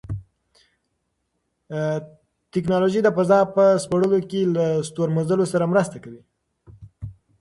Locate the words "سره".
5.53-5.69